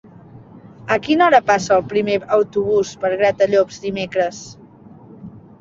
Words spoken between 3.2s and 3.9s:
Gratallops